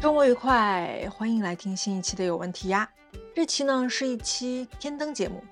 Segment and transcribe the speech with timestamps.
[0.00, 2.88] 周末愉快，欢迎来听新一期的有问题呀。
[3.34, 5.42] 这期呢是一期天灯节目，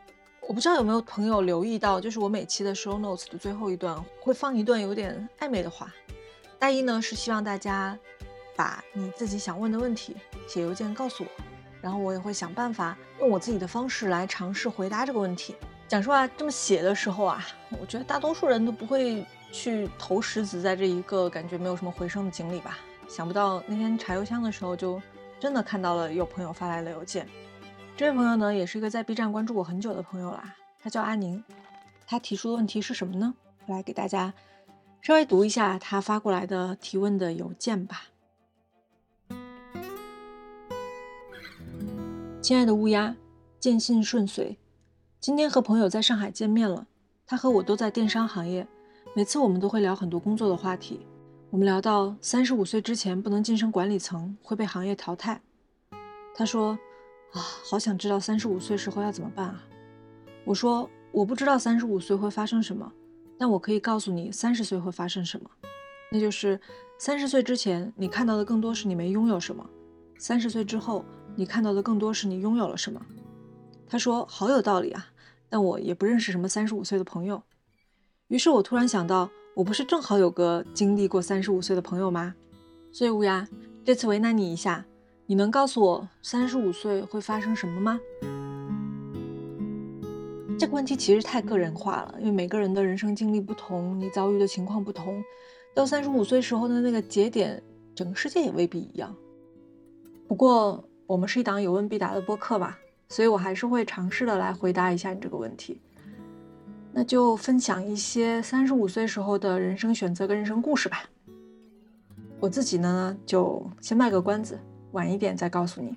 [0.47, 5.93] 我不知道有没有朋友留意到，就是我每期的 show notes 的最后一段会放一段有点暧昧的话，
[6.59, 7.99] 大意呢是希望大家
[8.55, 10.15] 把你自己想问的问题
[10.47, 11.31] 写邮件告诉我，
[11.81, 15.57] 然后我也会想办法用我自己的方式来尝试回答这个问题。
[15.89, 17.45] 讲实话，这么写的时候啊，
[17.81, 22.79] 我觉得大多数人都不会去投石子在这一个感觉没有什么回声的井里吧。
[23.09, 25.01] 想不到那天查邮箱的时候，就
[25.39, 27.29] 真的看到了有朋友发来的邮件。
[27.97, 31.43] 这位朋友呢，也是一个在 B 站关注我很久的朋友啦，他叫阿宁。
[32.07, 33.35] 他提出的问题是什么呢？
[33.67, 34.35] 我来给大家
[35.01, 38.05] 稍微读一下他发过来的提问的邮件吧。
[42.43, 43.17] 亲爱的乌鸦，
[43.59, 44.59] 见信顺遂。
[45.21, 46.87] 今天和朋友在上海见面了，
[47.27, 48.67] 他和我都在电商行业，
[49.15, 51.07] 每次我们都会聊很多工作的话题。
[51.55, 55.41] 我们聊到三十五岁之前不能晋升管理层会被行业淘汰，
[56.35, 56.77] 他说
[57.31, 59.65] ：“啊，好想知道三十五岁时候要怎么办啊！”
[60.45, 62.93] 我说：“我不知道三十五岁会发生什么，
[63.39, 65.49] 但我可以告诉你三十岁会发生什么，
[66.11, 66.61] 那就是
[66.99, 69.65] 三十岁之前你看到的更多是你没拥有什么，
[70.19, 71.05] 三十岁之后
[71.37, 73.01] 你看到的更多是你拥有了什么。”
[73.87, 75.07] 他说：“好有道理啊。”
[75.49, 77.45] 但我也不认识什么三十五岁的朋友，
[78.27, 82.35] 于是我突然想到，我不是正好有个经历过三十五岁的朋友吗？
[82.91, 83.47] 所以乌鸦，
[83.85, 84.85] 这次为难你一下，
[85.27, 88.01] 你能告诉我三十五岁会发生什么吗？
[90.59, 95.23] 这个问题其实太个人化了，因为每个人的人生经历不同，你遭遇的情况不同，
[95.73, 97.63] 到三十五岁时候的那个节点，
[97.95, 99.15] 整个世界也未必一样。
[100.27, 102.77] 不过我们是一档有问必答的播客吧。
[103.07, 105.81] 所以，我还是会尝试的来回答一下你这个问题。
[106.97, 111.03] 那就分享一些三十五岁时候的人生选择跟人生故事吧。
[112.39, 114.57] 我自己呢，就先卖个关子，
[114.93, 115.97] 晚一点再告诉你。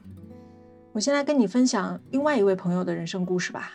[0.92, 3.74] 我先来跟你分享另外一位朋友的人生故事吧。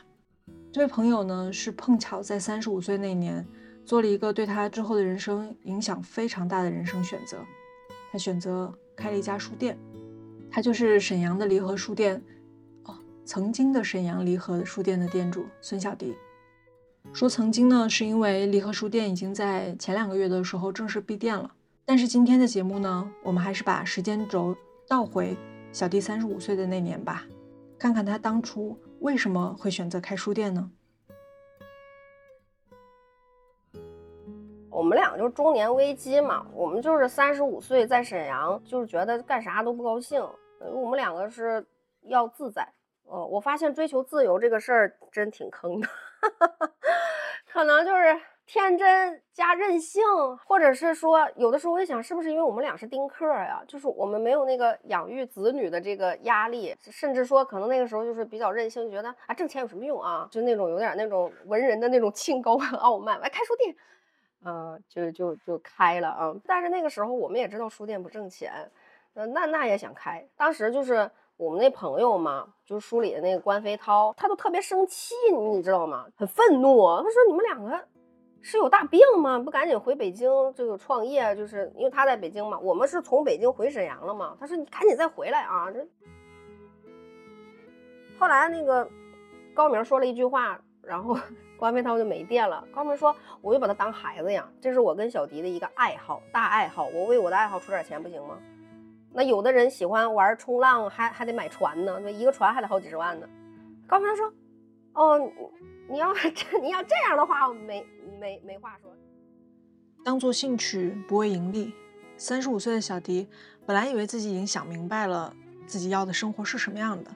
[0.73, 3.47] 这位朋友呢，是碰巧在三十五岁那年，
[3.87, 7.39] 做了一个对他之后的人生影响非常大的人生选择。
[8.11, 9.79] 他选择开了一家书店，
[10.51, 12.21] 他就是沈阳的离合书店。
[12.83, 16.13] 哦曾经的沈阳离合书店的店主孙小迪
[17.13, 21.51] 说：“曾经呢，是因为离合书店已经在前两个月的时候正式闭店了。
[21.85, 24.57] 但是今天的节目呢，我们还是把时间轴
[24.89, 25.37] 倒回
[25.73, 27.25] 小弟三十五岁的那年吧，
[27.79, 30.71] 看看他当初为什么会选择开书店呢？
[34.71, 40.27] 我们俩就是中年危机嘛，我们就是三十五岁在沈阳，就是觉得干啥都不高兴。
[40.61, 41.65] 我们两个是
[42.05, 42.67] 要自在。”
[43.05, 45.89] 哦，我发现追求自由这个事儿真挺坑的，
[46.23, 46.71] 哈 哈
[47.53, 50.03] 可能就是天真加任性，
[50.47, 53.63] 或者是说，有的时候我也想，是不是因为我们俩是丁克呀？
[53.67, 60.29] 就是我们没有那个养育子女的这个压力，甚至说可能那个时候就是比较任性，觉得啊挣钱有什么用啊？
[60.31, 63.75] 就那种有点那种文人的那种清高和傲慢，来开书店，
[64.45, 66.35] 嗯，就就就开了啊。
[66.47, 68.71] 但是那个时候我们也知道书店不挣钱，
[69.15, 71.11] 那那那也想开，当时就是。
[71.37, 76.07] 我们那朋友嘛，就是书里的那个关飞涛，他都特别生气，你知道吗？
[76.17, 76.79] 很愤怒。
[76.99, 77.89] 他说：“你们两个
[78.41, 79.39] 是有大病吗？
[79.41, 81.35] 不赶紧回北京这个创业？
[81.35, 85.85] 就是因为他在北京嘛，我们是从北京回沈阳了嘛。”他说：“你赶紧再回来啊！”这
[88.21, 88.89] 后来那个
[89.53, 91.17] 高明说了一句话，然后
[91.59, 92.65] 关飞涛就没电了。
[92.73, 93.13] 高明说
[93.43, 96.87] ：“我就把他当孩子养，这是我跟小迪的一个爱好，大爱好。
[96.87, 98.39] 我为我的爱好出点钱不行吗？”
[99.15, 103.29] 那有的人喜欢玩冲浪，还还得买船呢，那一个船还得好几十万呢。
[103.87, 104.33] 高明说
[104.95, 105.31] ：“哦，
[105.89, 107.87] 你要这你要这样的话，没
[108.19, 108.91] 没没话说。
[110.03, 111.75] 当做兴趣，不为盈利。
[112.17, 113.29] 三十五岁的小迪
[113.67, 115.35] 本来以为自己已经想明白了
[115.67, 117.11] 自己要的生活是什么样的，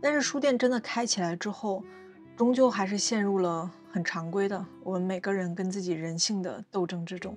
[0.00, 1.84] 但是书店真的开起来之后，
[2.34, 7.36] 终究还是陷入了很常规的我们每个人跟自己人性的斗争之中。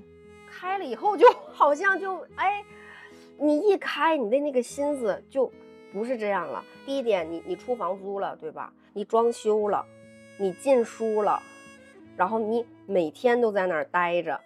[0.50, 2.64] 开了以后，就好像就哎。”
[3.42, 5.50] 你一开，你的那个心思就
[5.94, 6.64] 不是这样了。
[6.86, 8.74] 第一点，你你出房租了，对吧？
[8.94, 9.86] 你装修了，
[10.38, 11.42] 你进书了，
[12.18, 14.40] 然后你每天都在那儿待着，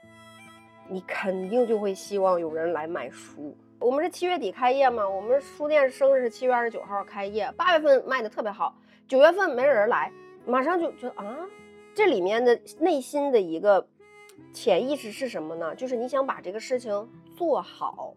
[0.88, 3.56] 你肯定就会希望有人来买书。
[3.80, 8.76] 我们是七月底开业嘛，我们书店生日是七月二十九号开业，八月份卖的特别好，
[9.08, 10.12] 九月份没人来，
[10.46, 11.38] 马上就觉得啊，
[11.96, 13.88] 这里面的内心的一个
[14.54, 15.74] 潜意识是什么呢？
[15.74, 18.14] 就是你想把这个事情做好。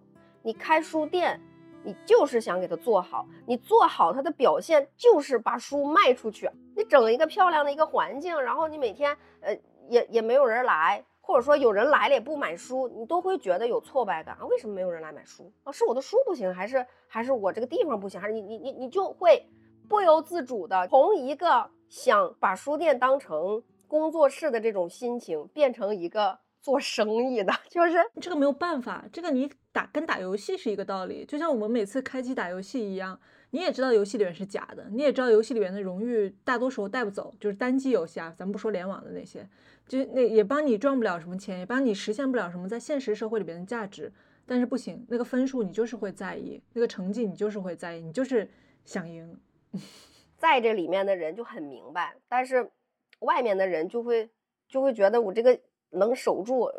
[0.47, 1.41] 你开书店，
[1.83, 3.27] 你就是想给它做好。
[3.47, 6.49] 你做好它的表现，就是把书卖出去。
[6.77, 9.11] 你整一个漂亮的一个环境，然后你每天
[9.41, 9.59] 呃
[9.89, 14.47] 也也没有人来，或者说有人来了也不买书，你都会觉得有挫败感啊？
[14.47, 15.73] 为什么没有人来买书啊？
[15.73, 18.21] 是我的书不行，还是还是我这个地方不行？
[18.21, 19.45] 还是你你你你就会
[19.89, 33.21] 不由自主的从一个想把书店当成工作室的这种心情，变成一个做生意的， 就是这个没有办法，这个你打跟打游戏是一个道理，就像我们每次开机打游戏一样。
[33.51, 39.47] 你也知道游戏里面是假的，你也知道游戏里面的荣誉大多时候带不走，就是单机游戏啊，咱们不说联网的那些，
[39.87, 44.11] 就那也帮你赚不了什么钱，也帮你实现不了什么在现实社会里边的价值。
[44.47, 48.49] 但是不行，那个分数你就是会在意，那个成绩你就是会在意，你就是
[48.87, 49.39] 想赢。
[50.39, 52.71] 在这里面的人就很明白，但是
[53.19, 54.31] 外面的人就会
[54.67, 55.61] 就会觉得我这个。
[55.97, 56.71] 能守住，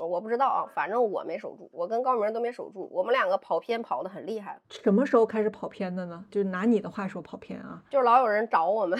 [0.00, 4.60] 我不知道啊，反正我没守住，我跟高明都没守住，我们两个跑偏跑的很厉害。
[4.70, 6.24] 什么时候开始跑偏的呢？
[6.30, 8.98] 就拿你的话说跑偏啊，就是老有人找我们，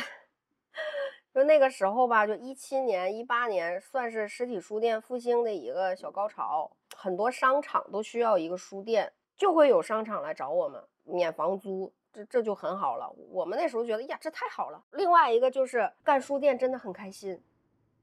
[1.34, 13.10] 就那个时候吧，就一七年、一八年，算是实体书店复兴的一个小高潮，很多商场都需要一个书店，就会有商场来找我们免房租，这这就很好了。
[13.30, 14.82] 我们那时候觉得呀，这太好了。
[14.92, 17.40] 另外一个就是干书店真的很开心，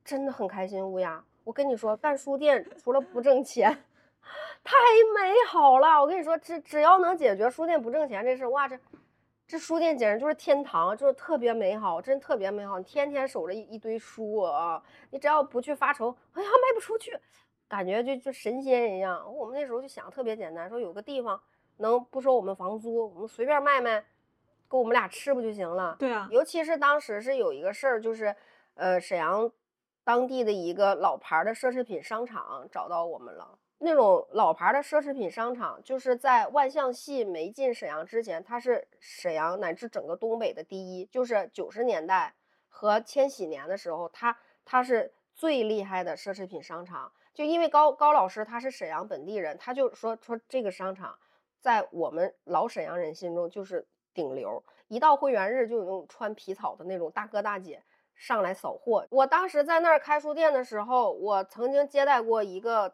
[0.03, 1.23] 真的很开心，乌鸦。
[1.43, 3.71] 我跟你说，干书店除了不挣钱，
[4.63, 4.75] 太
[5.15, 5.99] 美好了。
[5.99, 8.77] 我跟你说，只只要能解决书店不挣钱这事，哇，这
[9.47, 12.77] 这书店简直就是天堂，就是特别美好，真特别美好。
[12.77, 17.17] 你天天守着一一堆书啊，你只要不去发愁，哎呀卖不出去，
[17.67, 19.35] 感觉就就神仙一样。
[19.35, 21.41] 我们那时候就想特别简单，说有个地方
[21.77, 24.05] 能不收我们房租，我们随便卖卖，
[24.67, 25.95] 够我们俩吃不就行了？
[25.97, 28.35] 对啊，尤其是当时是有一个事儿，就是
[28.75, 29.51] 呃沈阳。
[30.09, 33.59] 当地的一个老牌的奢侈品商场找到我们了。
[33.77, 41.05] 那种老牌的奢侈品商场，就是在万象系没进沈阳之前，它是沈阳乃至整个东北的第一。
[41.11, 42.33] 就是九十年代
[42.67, 44.35] 和千禧年的时候，它
[44.65, 47.11] 它是最厉害的奢侈品商场。
[47.31, 51.15] 就因为高高老师他是沈阳本地人，他就说说这个商场
[51.59, 53.85] 在我们老沈阳人心中就是
[54.15, 54.63] 顶流。
[54.87, 57.83] 一到会员日，就有那种穿皮草的那种大哥大姐。
[58.19, 59.07] 上来扫货。
[59.09, 62.93] 我当时在那儿开书店的时候，我曾经接待过一个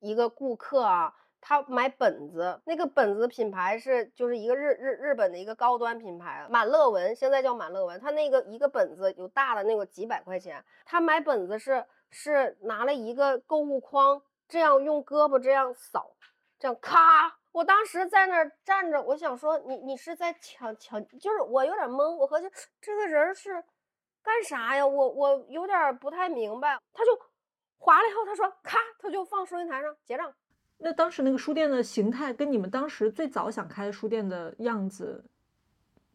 [0.00, 8.00] 一个顾客啊，他买本子，那个本子品牌是就是一个日日日本的一个高端品牌，满乐文，现在叫满乐文。
[8.00, 16.16] 他那个一个本子有大的那个几百块钱，他买本子是是拿了一个购物筐，这样用胳膊这样扫，
[16.58, 17.38] 这样咔。
[17.52, 22.50] 我当时在那儿站着，我想说你你是在抢抢，就是我有点懵，我合计
[22.80, 23.62] 这个人是。
[24.22, 24.86] 干啥呀？
[24.86, 26.78] 我我有点不太明白。
[26.92, 27.18] 他就
[27.78, 30.32] 划了以后，他说咔，他就放收银台上结账。
[30.78, 35.24] 那当时那个书店的形态跟你们当时最早想开书店的样子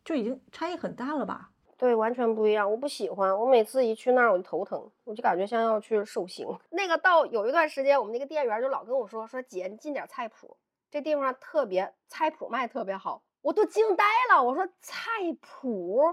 [0.04, 1.51] 就已经差异很大了吧？
[1.77, 2.69] 对，完全不一样。
[2.69, 6.48] 我不喜欢，我每次一去那儿我就头疼，我就感觉像要去受刑。
[6.71, 10.57] 那个到有一段时间，我们那个店员就老跟我说说姐，你进点菜谱，
[10.89, 13.21] 这地方特别菜谱卖特别好。
[13.44, 15.00] 我都惊呆了，我说菜
[15.39, 16.04] 谱，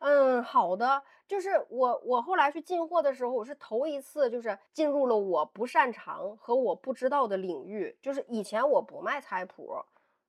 [0.00, 1.02] 嗯，好的，
[1.32, 9.82] 就是我我后来去进货的时候，我是头一次就是进入了我不擅长和我不知道的领域，就是以前我不卖菜谱，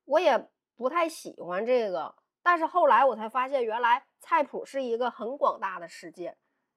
[0.05, 0.47] 我也
[0.77, 6.33] 不太喜欢这个，但是后来我才发现，原来菜谱是一个很广大的世界。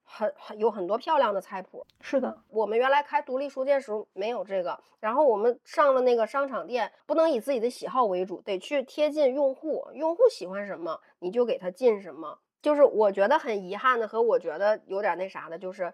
[0.09, 2.37] 很很有很多漂亮的菜谱，是的。
[2.49, 12.39] 我们原来开独立书店时候没有这个，然后我们上了那个商场店，不能以自己的喜好为主，得去贴近用户，用户喜欢什么你就给他进什么。
[12.63, 15.93] 就是我觉得很遗憾的和我觉得有点那啥的，就是。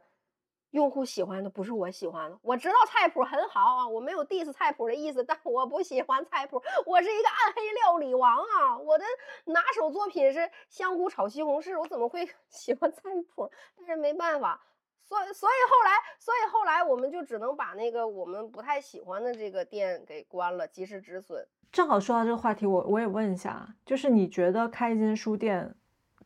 [0.72, 9.04] 用户喜欢的不是我喜欢的，我知道菜谱很好啊，我没有 diss 菜谱的意思，但 我不喜欢菜谱，我是一个暗黑料理王啊，我的
[9.44, 13.02] 拿手作品是香菇炒西红柿，我怎么会 喜欢菜
[13.34, 13.50] 谱？
[13.76, 14.62] 但是没办法，
[15.04, 21.46] 所所以后来，所以后来我们就只能把那个我们不太喜欢的这个店给关了，及时止损。
[21.70, 25.74] 正好说到这个话题，我我也问一下，就是你觉得开一间书店，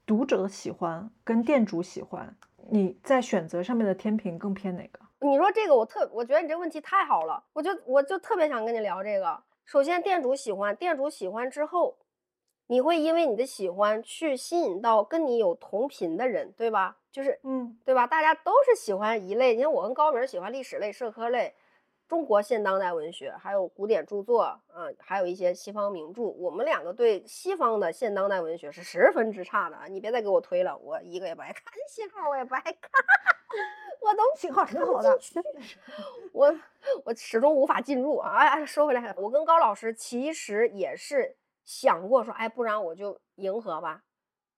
[0.06, 2.36] 读者喜欢跟店主喜欢？
[2.70, 5.00] 你在选择上面的天平更偏哪个？
[5.18, 9.42] 你说这个，我特我觉得你这个问题太好了，我就我就特别想跟你聊这个。
[9.64, 11.96] 首先，店主喜欢，店主喜欢之后，
[12.68, 16.98] 你会因为你的喜欢去吸引到跟你有同频的人，对吧？
[17.10, 18.06] 就是嗯，对吧？
[18.06, 21.52] 大家都是喜欢一类，你看我跟高明喜欢历史类、社科类。
[22.08, 26.22] 中国现当代文学，还有古典著作，啊，还有一些西方名著。
[26.22, 29.86] 我们两个对西方的现当代文学是十分之差的啊！
[29.88, 32.72] 你别再给我推了，我一个也不爱看，信号我也不爱看，
[34.00, 35.18] 我都 信号挺好的，
[36.32, 36.54] 我
[37.04, 38.36] 我始终无法进入啊！
[38.36, 44.04] 哎，说回来，我跟高老师其实也是想过说，哎，不然我就迎合吧。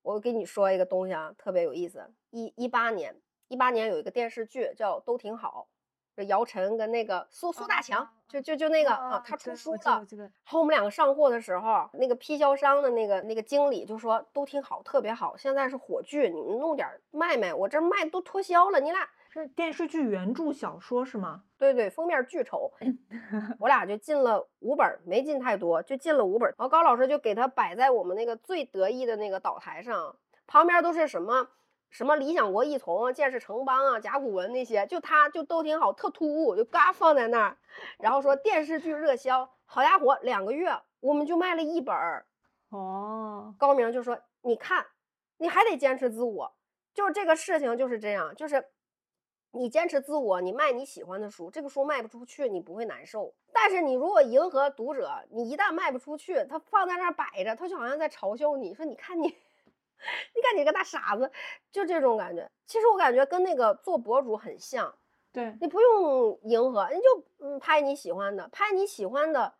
[0.02, 2.12] 我给你说一个东西啊，特别有意思。
[2.30, 3.16] 一一八年，
[3.48, 5.68] 一八年有一个电视剧叫《都挺好》。
[6.18, 9.80] 就姚晨跟那个苏苏大强，就就就那个啊，他出书了。
[9.84, 15.36] 然后我们两个上货的时候，那个批销商的那个那个经理就说都挺好，特别好。
[15.36, 18.80] 现在是火炬，你们弄点卖卖，我这卖都脱销了。
[18.80, 21.44] 你俩是电视剧原著小说是吗？
[21.56, 22.72] 对对，封面巨丑。
[23.60, 26.48] 我俩就进了五本，没进太多，就进了五本。
[26.48, 30.16] 然后高老师就给他摆在我们那个最得意的那个岛台上，
[30.48, 31.50] 旁边都是什么？
[31.90, 37.56] 什么理想国一从、建设城邦啊、甲骨文那些，就他就都挺好，特突兀，就嘎放在那儿。
[37.98, 42.26] 然后说电视剧热销，好家伙，两个月我们就卖了一本儿。
[42.68, 44.84] 哦，高明就说：“你看，
[45.38, 46.52] 你还得坚持自我，
[46.92, 48.66] 就是这个事情就是这样，就是
[49.52, 53.34] 你坚持自我，你卖你喜欢的书，这个书卖不出去，你不会难受。
[53.50, 59.34] 但是你如果迎合读者，你一旦卖不出去，他放在那儿摆着，他就好像在嘲笑你，说你看你。”
[60.34, 61.30] 你看你个大傻子，
[61.70, 62.48] 就这种感觉。
[62.66, 64.94] 其实我感觉跟那个做博主很像，
[65.32, 69.52] 对你不用迎合，你就嗯拍你喜欢的，拍你喜欢的，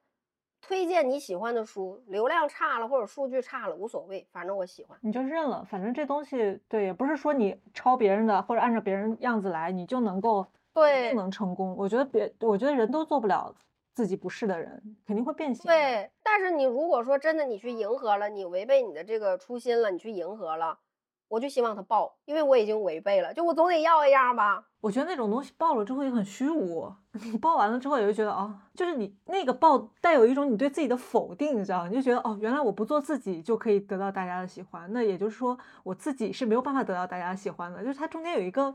[0.61, 2.03] 推荐你喜欢的书。
[2.07, 5.65] 流量差了或者数据差了无所谓，反正我喜欢，你就认了。
[5.65, 11.75] 反正这东西对，也不是说你抄别人的或者按照别人样子来，你就能够对就能成功。
[11.77, 13.55] 我觉得别，我觉得人都做不了。
[13.99, 15.65] 自己不是的人肯定会变形。
[15.67, 20.79] 对，但是你如果说真的你去迎合了，你违背你的这个初心了，你去迎合了，
[21.27, 24.67] 我就希望他爆，因为我已经违背了，就我总得要一样吧。
[24.81, 26.89] 我觉得那种东西爆了之后也很虚无，
[27.33, 31.89] 你爆完了之后也就觉得哦，就是你那个爆带有一种你对自己的否定，你知道？
[31.89, 38.73] 你就觉得哦，原来我不做自己就可以得到大家的喜欢，那也就是说我自己是没有办法得到大家喜欢的，就是它中间有一个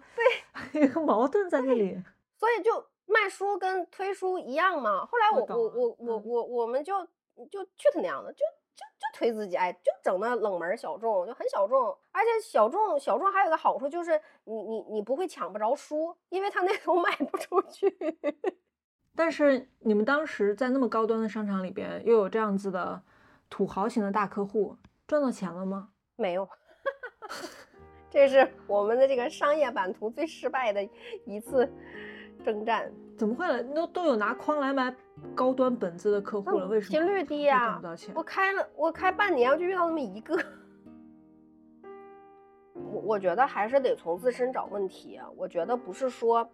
[0.73, 1.97] 对 一个矛盾在那里，
[2.37, 2.85] 所以就。
[3.05, 5.05] 卖书跟推书一样嘛？
[5.05, 7.05] 后来我我我我我我们就
[7.51, 8.39] 就去他娘的，就
[8.75, 17.95] 就就推自己，哎，就整那冷门小众，就很小众，而且小众小众还有个好处就是你你你不会抢不着书，因为他那时候 卖不出去。
[19.15, 23.03] 但是你们当时在那么高端的商场里边，又有这样子的
[23.49, 24.75] 土豪型的大客户，
[25.07, 25.89] 赚到钱了吗？
[26.15, 26.47] 没有，
[28.09, 30.83] 这是我们的这个商业版图最失败的
[31.25, 31.71] 一次。
[32.43, 33.63] 征战怎么会了？
[33.63, 34.93] 都都有拿筐来买
[35.33, 37.59] 高端本子的客户了，为什么频率低呀？
[37.59, 38.13] 赚不到钱。
[38.15, 40.37] 我开了，我开半年，我就遇到那么一个。
[42.73, 45.27] 我我觉得还是得从自身找问题啊。
[45.37, 46.47] 我觉得不是说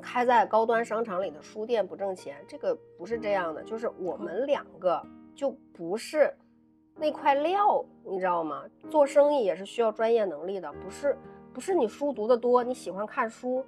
[0.00, 3.62] 开在高端商场里的书店不挣钱，这个不是这样的。
[3.62, 5.00] 就是我们两个
[5.34, 6.34] 就不是
[6.96, 8.64] 那块料，你知道吗？
[8.90, 11.16] 做生意也是需要专业能力的，不是
[11.52, 13.64] 不是你书读的多，你喜欢看书。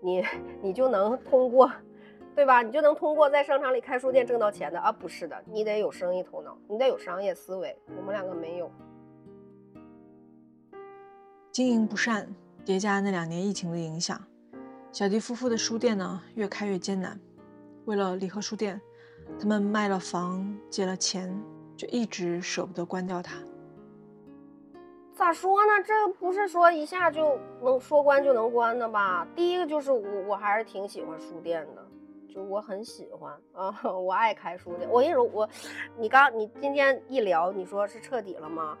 [0.00, 0.24] 你
[0.62, 1.70] 你就能通过，
[2.34, 2.62] 对吧？
[2.62, 4.92] 你就能通过在商场里开书店挣到钱的啊？
[4.92, 7.76] 不是的，你得有生意头脑，你得有商业思维。
[7.96, 8.70] 我们两个没有，
[11.50, 12.28] 经营不善，
[12.64, 14.20] 叠加那两年疫情的影响，
[14.92, 17.18] 小迪夫妇的书店呢越开越艰难。
[17.86, 18.80] 为了礼盒书店，
[19.40, 21.36] 他们卖了房，借了钱，
[21.76, 23.42] 就一直舍不得关掉它。
[25.18, 25.82] 咋说呢？
[25.84, 29.26] 这不是说一下就能说关就能关的吧？
[29.34, 31.84] 第一个就是我，我还是挺喜欢书店的，
[32.32, 34.88] 就我很喜欢啊， 我爱开书店。
[34.88, 35.48] 我跟你说，我，
[35.96, 38.78] 你刚你今天一聊，你说是彻底了吗？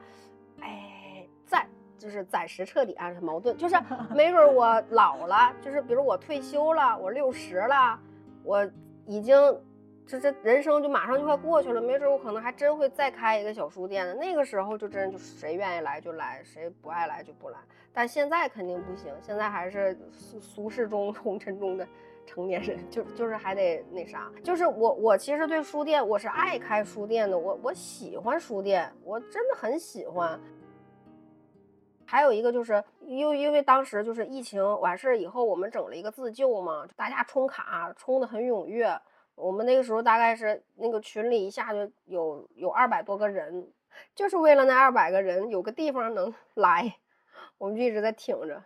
[0.60, 1.68] 哎，暂
[1.98, 3.74] 就是暂时彻底啊，矛盾就是
[4.14, 7.98] 没准我老了，就是比如我退休了，我六十了，
[8.44, 8.64] 我
[9.06, 9.36] 已经。
[10.08, 14.14] 这这人生就马上就快过去了，没准我可能还真会再开一个小书店呢。
[14.14, 17.58] 那个时候就真就谁愿意来就来，谁不爱来就不来。
[17.92, 21.86] 但现在肯定不行，现在还是俗俗世中 红尘中的
[22.24, 24.32] 成年人，就就是还得那啥。
[24.42, 30.40] 就是我我其实对书店我是爱开书店的，我我喜欢书店，我真的很喜欢。
[32.06, 38.98] 还有一个就是，因因为当时就是疫情完事儿以后，我们整了一个自救嘛，大家充卡充的很踊跃。
[39.38, 43.72] 我们那个时候大概是那个群里一下就有有二百多个人，
[44.14, 46.96] 就是为了那二百个人有个地方能 来，
[47.56, 48.62] 我们就一直在挺着。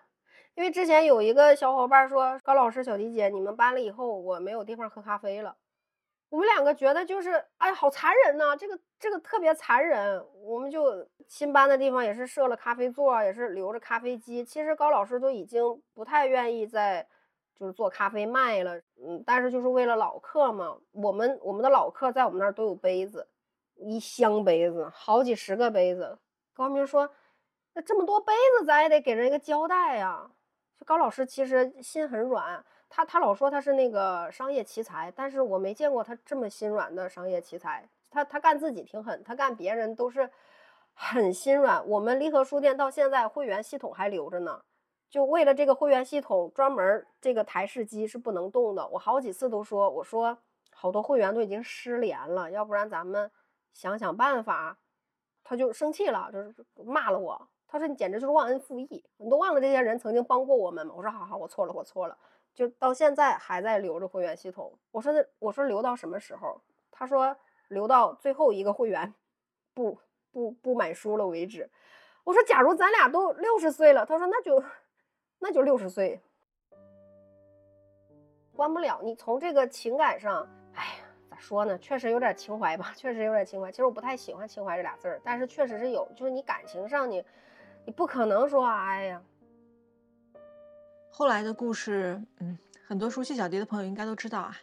[0.55, 5.57] 因为之前有一个小伙伴说：“高老师、小迪姐，你们搬了以后，我没有地方喝咖啡了。”
[6.29, 8.57] 我们两个觉得就是，哎，好残忍呐！
[8.57, 10.23] 这个这个特别残忍。
[10.43, 14.43] 我们就新搬的地方也是设了咖啡座，也是留着咖啡机。
[14.45, 15.62] 其实高老师都已经
[15.95, 17.07] 不太愿意在。
[17.54, 20.76] 就是做咖啡卖了，嗯，但是就是为了老客嘛。
[20.92, 23.26] 我们我们的老客在我们那儿都有杯子，
[23.76, 26.18] 一箱杯子，好几十个杯子。
[26.54, 27.09] 高明说
[27.75, 30.30] ：“那这么多杯子，咱也得给人一个交代呀。”
[30.78, 37.88] 就高老师其实心很软，他他老说他是那个商业奇才，但是我没见过他这么心软的商业奇才。
[38.11, 40.28] 他他干自己挺狠，他干别人都是
[40.92, 41.87] 很心软。
[41.88, 44.62] 我们离合书店到现在会员系统还留着呢。
[45.12, 48.88] 就为了这个会员系统，专门这个台式机是不能动的。
[48.88, 50.38] 我好几次都说，我说
[50.73, 53.31] 好多会员都已经失联了，要不然咱们
[53.75, 54.78] 想想办法。
[55.45, 57.47] 他就生气了，就是骂了我。
[57.69, 60.95] 他说你简直就是忘恩负义，你都忘了这些人曾经帮过我们吗？
[60.97, 62.16] 我说好好，我错了，我错了。
[62.54, 64.73] 就到现在还在留着会员系统。
[64.92, 66.59] 我说那我说留到什么时候？
[66.90, 67.37] 他说
[67.69, 69.12] 留到最后一个会员
[69.75, 69.99] 不
[70.31, 71.71] 不不买书了为止。
[72.25, 74.64] 我说假如咱俩都六十岁了，他说那就。
[75.44, 76.20] 那就六十岁，
[78.54, 79.00] 关不了。
[79.02, 81.76] 你从这个情感上，哎呀，咋说呢？
[81.78, 83.68] 确实有点情怀吧， 确实有点情怀。
[83.72, 86.08] 其实我不太喜欢“情怀”这俩字儿，但是确实是有。
[86.14, 87.25] 就是你感情上，你
[87.84, 89.20] 你不可能说，哎呀。
[91.11, 92.56] 后来的故事，嗯，
[92.87, 94.56] 很多熟悉小迪的朋友应该都知道啊。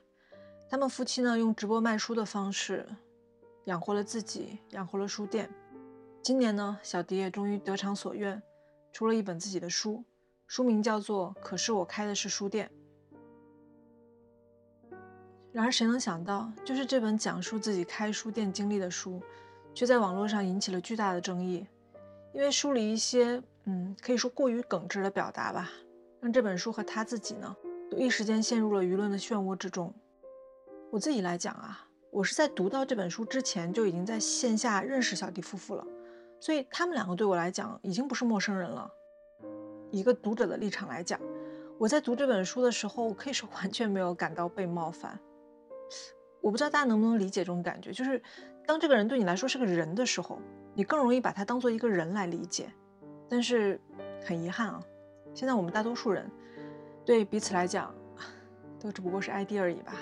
[0.70, 2.88] 他们夫妻呢，用直播卖书的方式
[3.66, 5.54] 养活了自己，养活了书店。
[6.22, 8.42] 今年呢，小迪也终于得偿所愿，
[8.94, 10.06] 出了一本自己的书。
[10.50, 12.72] 书名叫做《可是我开的是书店》。
[15.52, 19.22] 然而，谁能想到，就是这本讲述自己开书店经历的书，
[19.76, 21.68] 却在网络上引起了巨大的争议。
[22.34, 25.70] 因为书里一些，嗯，可以说过于耿直的表达吧，
[26.20, 27.56] 让这本书和他自己呢，
[27.92, 29.94] 都一时间陷入了舆论的漩涡之中。
[30.90, 35.86] 我自己来讲啊，我是在读到这本书之前就已经在线下认识小迪夫妇了，
[36.40, 38.92] 所以他们两个对我来讲已经不是陌生人了。
[39.92, 41.20] 一个读者的立场来讲，
[41.78, 45.20] 我在读这本书的时候，我可以说完全没有感到被冒犯。
[46.42, 48.22] 我不知道大家能不能理解这种感觉，就是
[48.66, 50.40] 当这个人对你来说是个人的时候，
[50.74, 52.72] 你更容易把他当做一个人来理解。
[53.28, 53.80] 但是
[54.26, 54.82] 很遗憾啊，
[55.34, 56.30] 现在我们大多数人
[57.06, 57.94] 对彼此来讲，
[58.80, 59.94] 都只不过是 ID 而已吧。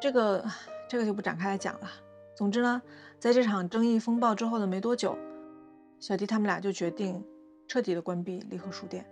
[0.00, 0.44] 这个
[0.88, 1.90] 这个就不展开来讲了。
[2.36, 2.80] 总之呢，
[3.18, 5.16] 在这场争议风暴之后的没多久。
[5.98, 7.24] 小迪他们俩就决定
[7.66, 9.04] 彻底的关闭离合书店，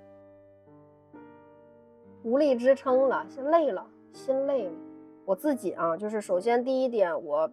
[2.23, 4.73] 无力支撑了，心累了，心累了。
[5.25, 7.50] 我自己啊，就是首先第一点，我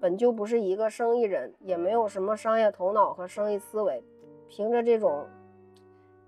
[0.00, 4.02] 本就不是一个生意人，也没有什么商业头脑和生意思维，
[4.48, 5.26] 凭着这种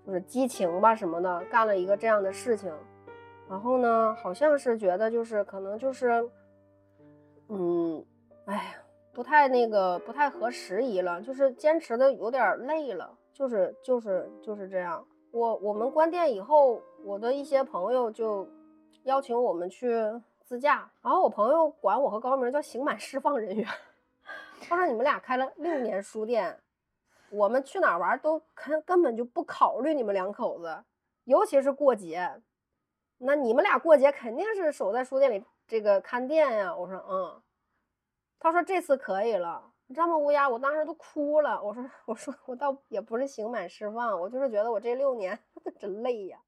[0.05, 2.73] 就是激情吧什么的，干了一个这样的事情。
[3.49, 6.29] 然后呢，好像是觉得就是可能就是，
[7.49, 8.05] 嗯，
[8.47, 8.63] 哎呀。
[9.13, 15.05] 不太那个，不太合时宜了，就是坚持的有点累了，就是就是就是这样。
[15.33, 18.49] 我我们关店以后，我的一些朋友就
[19.05, 19.95] 邀请我们去
[20.45, 23.69] 自驾，然后我朋友管我和高明叫刑满释放人员。
[24.63, 26.61] 他说你们俩开了六年书店，
[27.31, 30.85] 我们去哪玩都根根本就不考虑你们两口子，
[31.25, 32.41] 尤其是过节，
[33.19, 36.75] 那你们俩过节肯定是守在书店里这个看店呀。
[36.75, 37.43] 我说嗯。
[38.41, 41.63] 他说这次可以了，你知道吗乌鸦，我当时都哭了。
[41.63, 45.39] 我说，我说我倒也不是刑满释放，我就是觉得我这六年
[45.79, 46.41] 真累呀。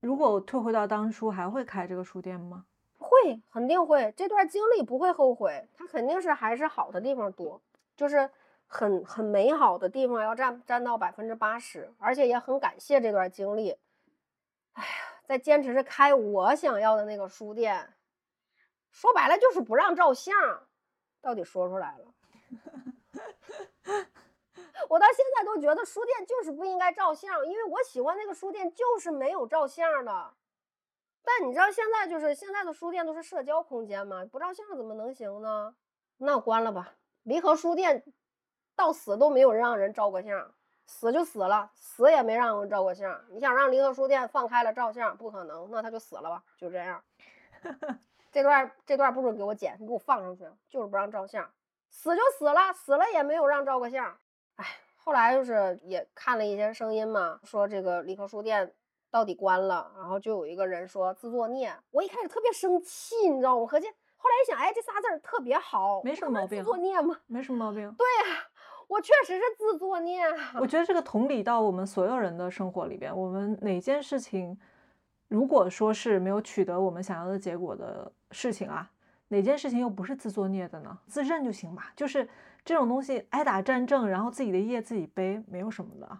[0.00, 2.66] 如果我退回到当初，还会开这个书店吗？
[2.98, 4.12] 会，肯定会。
[4.16, 7.62] 这段经历不会后悔，它肯定是还是好的地方多，
[7.96, 8.28] 就是
[8.66, 13.78] 很很美好的地方要占占到百分之八十，而且也很感谢这段经历。
[14.72, 14.88] 哎呀，
[15.24, 17.94] 在坚持着开我想要的那个书店，
[18.90, 20.34] 说白了就是不让照相。
[21.20, 22.14] 到底说出来了，
[24.88, 30.34] 我到现在都觉得书店就是不应该照相，因为我喜欢那个书店就是没有照相的。
[31.22, 35.74] 但你知道现在就是现在的书店都是社交空间嘛，不照相怎么能行呢？
[36.16, 38.02] 那关了吧，离合书店
[38.74, 40.54] 到死都没有让人照过相，
[40.86, 43.22] 死就死了，死也没让人照过相。
[43.28, 47.04] 你想让离合书店放开了照相，不可能，那他就死了吧，就这样。
[48.30, 51.50] 这段这段不准给我剪，你给我放上去，就是不让照相，
[51.88, 54.04] 死就死了，死了也没有让照个相。
[54.56, 58.74] 哎，后来就是也看了一些声音嘛，说这个理科书店
[59.10, 61.74] 到底关了，然后就有一个人说自作孽。
[61.90, 63.62] 我一开始特别生气，你知道吗？
[63.62, 63.86] 我合计，
[64.16, 66.58] 后来一想，哎，这仨字儿特别好，没什么毛病。
[66.58, 67.16] 自作孽吗？
[67.26, 67.92] 没什么毛病。
[67.96, 68.40] 对呀，
[68.88, 70.22] 我确实是自作孽。
[70.60, 74.58] 我觉得这个同理到我们所有人的生活里边，我们哪件事情。
[75.28, 78.90] 如果说是没有取得我们想要的结果的事情啊，
[79.28, 80.98] 哪件事情又不是自作孽的呢？
[81.06, 82.26] 自认就行吧，就是
[82.64, 86.18] 这种东西挨打战胜，然后自己的业自己背，没有什么的。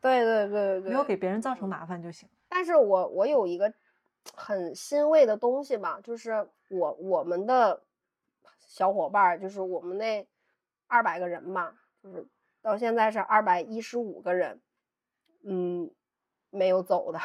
[0.00, 2.26] 对对对对，没有给别人造成麻烦就行。
[2.48, 3.70] 但是我我有一个
[4.34, 7.82] 很欣慰的东西吧，就是我我们的
[8.58, 10.26] 小伙伴，就是我们那
[10.86, 12.26] 二百个人吧，就是
[12.62, 14.62] 到现在是二百一十五个人，
[15.44, 15.90] 嗯，
[16.48, 17.20] 没有走的。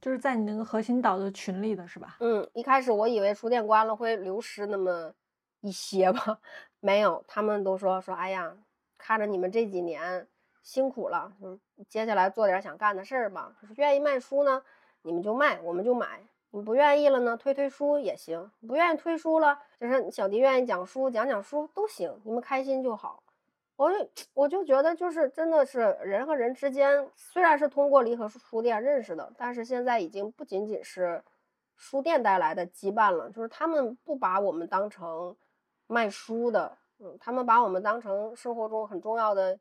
[0.00, 2.16] 就是在你那个核心岛的群里的是吧？
[2.20, 5.12] 嗯，一开始我以为书店关了会流失那么
[5.60, 6.38] 一些吧，
[6.80, 8.56] 没有，他们都说说，哎呀，
[8.96, 10.26] 看着你们这几年
[10.62, 11.58] 辛苦了，就是
[11.88, 13.54] 接下来做点想干的事儿吧。
[13.60, 14.62] 就是愿意卖书呢，
[15.02, 16.20] 你们就卖，我们就买。
[16.52, 18.50] 你不愿意了呢，推推书也行。
[18.66, 23.22] 不愿意推书了，就是小迪愿意讲书，讲讲书都行，你们开心就好。
[23.80, 31.24] 我就 我就觉得，就是真的是人和人之间，虽然是通过离合书店认识的，但是现在已经不仅仅是
[31.76, 35.34] 书店带来的羁绊了，就是他们不把我们当成
[35.86, 39.58] 卖书的，嗯，他们把我们当成生活中很重要的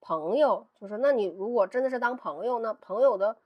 [0.00, 0.66] 朋友。
[0.80, 3.36] 就是那你如果真的是当朋友，那朋友的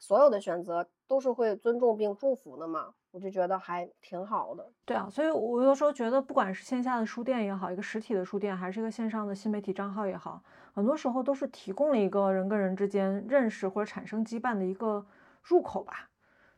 [0.00, 2.92] 所有的选择都是会尊重并祝福的嘛。
[3.12, 10.40] 我就觉得还挺好的，对啊，所以我有时候觉得，不管是线下的书店也好，一个实体的书店，还是一个线上的新媒体账号也好，
[10.72, 15.04] 很多时候都是提供了一个人跟人之间认识或者产生羁绊的一个
[15.42, 16.08] 入口吧。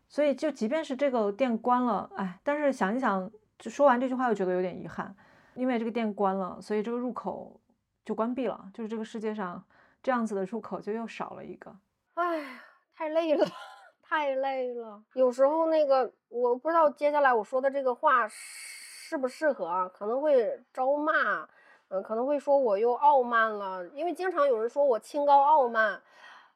[0.09, 5.17] 所以，就即便是这个店关了，哎，但是想一想，就说完这句话又觉得有点遗憾，
[5.55, 7.59] 因为这个店关了，所以这个入口
[8.05, 9.65] 就关闭了，就是这个世界上
[10.03, 11.75] 这样子的入口就又少了一个。
[12.13, 12.61] 哎呀，
[12.95, 13.47] 太累了。
[14.05, 21.49] 太累了，有时候那个我不知道接下来我说的这个话适不适合啊，可能会招骂，
[21.89, 25.99] 嗯，可能会说我又傲慢了，因为经常有人说我清高傲慢，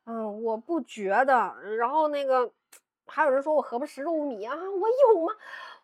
[0.05, 1.55] 嗯，我不觉得。
[1.79, 2.53] 然后那个
[3.07, 5.33] 还有人说我何不食肉糜啊，我有吗？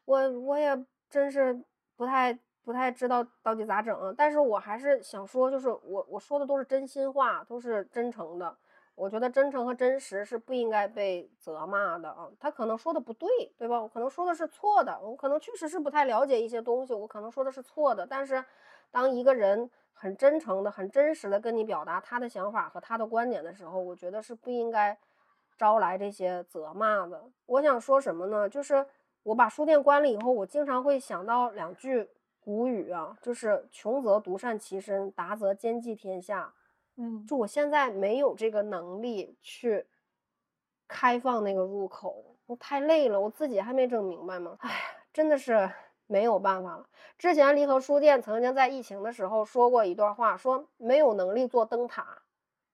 [0.04, 1.58] 我我也真是
[1.96, 8.54] 不太不太知道到底咋整，但是我还是想说，就是我我说的都是真心话，都是真诚的。
[8.94, 13.28] 我觉得真诚和真实是不应该被责骂的啊，他可能说的不对，
[13.58, 13.80] 对吧？
[13.80, 18.06] 我可能说的是错的，我可能确实是不太了解一些东西，我可能说的是错的。
[18.06, 18.44] 但是，
[18.90, 24.96] 当一个人很真诚的、很真实的跟你表达他的想法和他的观点的时候，我觉得是不应该
[25.56, 27.24] 招来这些责骂的。
[27.46, 28.46] 我想说什么呢？
[28.48, 28.84] 就是
[29.22, 32.08] 我把书店关了以后，我经常会想到两句
[32.44, 36.52] 古语啊，就是“穷则独善其身，达则兼济天下”。
[36.96, 39.86] 嗯，就我现在没有这个能力去
[40.86, 44.56] 开放那个入口，我太累了，我自己还没整明白吗？
[44.60, 44.70] 哎，
[45.12, 45.70] 真的是
[46.06, 46.86] 没有办法了。
[47.16, 52.22] 之前离合书店曾经在疫情的时候说过一段话，说没有能力做灯塔，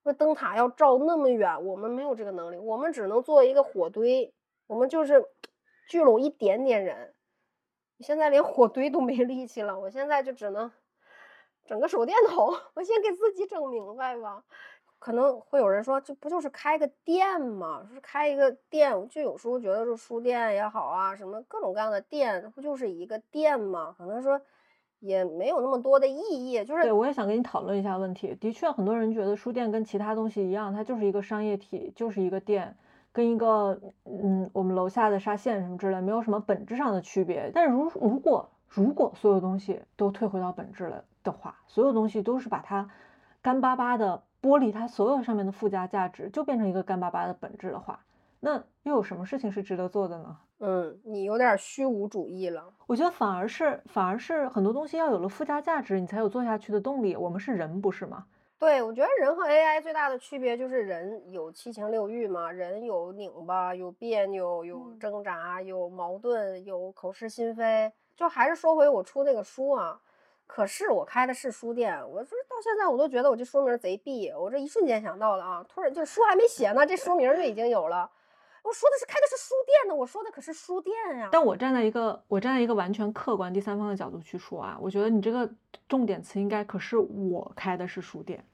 [0.03, 4.35] 那灯塔要照那么远，我们没有这个能力，我们只能做一个火堆，
[4.67, 5.25] 我们就是
[5.89, 7.15] 聚拢一点点人。
[8.01, 10.71] 现在连火堆都没力气了，我现在就只能。
[11.69, 14.43] 整个手电 筒，我先给自己整明白吧。
[14.99, 17.89] 可能会有人说，这不就是开个店吗？
[17.95, 23.95] 是开一个店，就有时候觉得这书店也好啊，什么各种各样的店，不就是一个店吗？
[23.97, 24.41] 可能说
[24.99, 26.65] 也没有那么多的意义。
[26.65, 28.35] 就是对我也想跟你讨论一下问题。
[28.35, 32.77] 的确，很多人觉得书店跟其他东西一样，它就是一个商业体，就是一个店，
[33.13, 37.53] 跟一个嗯我们楼下的沙县什么之类，没有什么本质上的区别。
[37.55, 42.89] 但是如如果如果所有东西都退回到本质了的话，所有东西都是把它
[43.43, 48.01] 干巴巴的剥离它所有上面的附加价值，就变成一个干巴巴的本质的话，
[48.41, 50.37] 那又有什么事情是值得做的呢？
[50.61, 52.73] 嗯，你有点虚无主义了。
[52.87, 57.17] 我觉得反而是反而是很多东西要有了附加价值，你才有做下去的动力。
[57.17, 58.27] 我们是人，不是吗？
[58.59, 67.93] 对，我觉得人和 AI 最大的区别就是人有七情六欲嘛，人有拧巴，有别扭，有挣扎，有矛盾，有口是心非。
[68.19, 70.01] 就还是说回我出那个书啊，
[70.45, 78.11] 可是我开的是书店，我说到现在我都觉得我这书名贼毙，我这一瞬间想到了啊，突然就书还没写呢，这书名就已经有了。
[78.65, 81.29] 我说的是开的是书店呢，我说的可是书店呀。
[81.31, 85.49] 但我站在一个我站在一个完全客观第三方的角度去说啊，我觉得你这个
[85.89, 88.45] 重点词应该可是我开的是书店，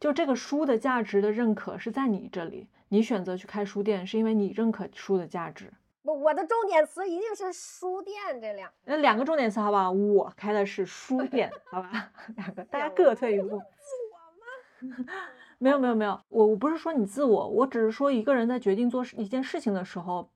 [0.00, 5.70] 就这个书的价值的认可是在你这里，你选择去开书店是因为你认可书的价值。
[6.14, 9.90] 我的重点词一定是书店这两，那两个重点词好不好？
[9.90, 12.10] 我开的是书 店，好吧？
[12.36, 13.58] 两个，大家各退一步。
[13.58, 15.06] 自我吗？
[15.58, 20.28] 没有没有没有，我我不是说你自我，我只是说一个人在决定做一件事情的时候，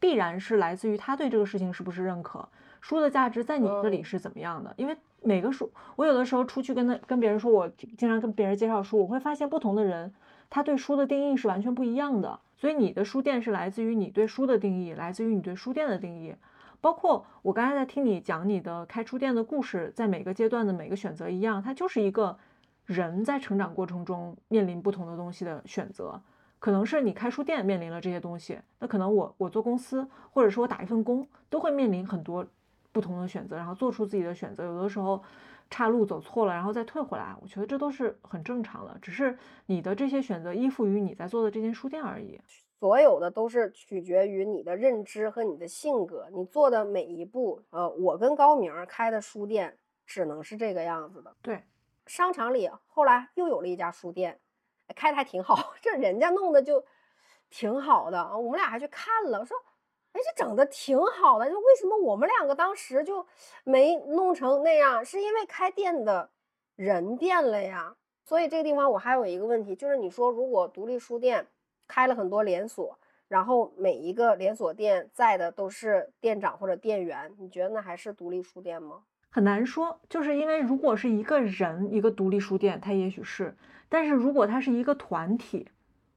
[0.00, 2.48] 必然是来自于他对这个事情是不是认可，
[2.80, 4.74] 书的价值在你这里是怎么样的？
[4.76, 10.12] 因为每个书，我有的时候出去跟他跟别人说，我经常跟别人介绍书，我会发现不同的人
[10.54, 12.38] 他对书的定义是完全不一样的。
[12.56, 16.32] 所以你的书店是来自于你对书的定义，来自于你对书店的定义，
[16.80, 22.38] 包括我刚才在听你讲你的开书店的故事，在每个阶段的每个选择一样，它就是一个
[22.86, 26.22] 人在成长过程中面临不同的东西的选择，
[26.60, 32.46] 可能是你开书店面临了这些东西，那可能我我做公司或者说我打一份工都会面临很多
[32.92, 35.20] 不同的选择，然后做出自己的选择，有的时候。
[35.70, 38.96] 岔路走错了，然后再退回来，我觉得这都是很正常的。
[39.02, 42.40] 只是你的这些选择依附于你在做的这间书店而已。
[42.80, 46.28] 所有的都是取决于你的认知和你的性格。
[46.32, 51.34] 你做的每一步，呃，我跟高明开的书店只能是这个样子的。
[51.40, 51.64] 对，
[52.06, 54.38] 商场里后来又有了一家书店，
[54.94, 56.84] 开的还挺好， 这人家弄的就
[57.48, 58.36] 挺好的啊。
[58.36, 59.56] 我们俩还去看了，说，
[60.14, 63.26] 哎，这整的挺好的，就为什么我们两个当时就
[63.64, 65.04] 没弄成那样？
[65.04, 66.30] 是因为开店的
[66.76, 67.96] 人变了呀。
[68.24, 71.46] 所以这个地方我还有一个问题，就是你说如果独立书店
[71.88, 72.96] 开了很多连锁，
[73.26, 79.02] 然后每一个连锁店在的都是店长或者店员，你觉得那还是独立书店吗？
[79.30, 83.56] 很难说，就是因为如果是一个人一个独立书店，它也许是；
[83.88, 85.68] 但是如果它是一个团体，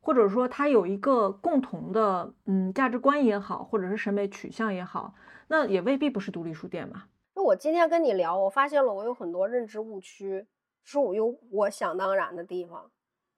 [0.08, 5.14] 或者说他有一个共同的嗯价值观也好，或者是审美取向也好，
[5.50, 7.04] 那也未必不是独立书店嘛。
[7.36, 10.48] 那我今天跟你聊，我发现了我有很多认知误区，
[10.86, 12.90] 是我有我想当然的地方，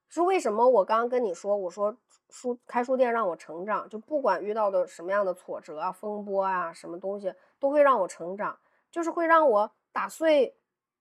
[0.10, 0.70] 是为什么？
[0.70, 1.98] 我刚刚跟你说，我说
[2.30, 8.56] 书开书店让我成长，就不管遇到的什么样的挫折啊、风波啊，什么东西都会让我成长。
[8.92, 10.56] 就是会让我打碎